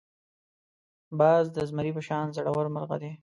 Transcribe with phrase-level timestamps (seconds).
[1.19, 3.11] باز د زمري په شان زړور مرغه دی